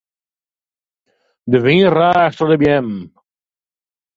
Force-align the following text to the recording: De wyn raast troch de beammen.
De 1.51 1.57
wyn 1.63 1.83
raast 1.97 2.35
troch 2.37 2.51
de 2.51 2.57
beammen. 2.61 3.05